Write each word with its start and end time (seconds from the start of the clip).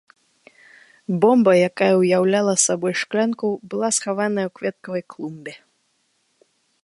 Бомба, 1.25 1.51
якая 1.69 1.89
ўяўляла 2.03 2.53
сабой 2.65 2.93
шклянку, 3.03 3.47
была 3.73 3.89
схавана 3.97 4.41
ў 4.49 4.55
кветкавай 4.61 5.03
клумбе. 5.15 5.53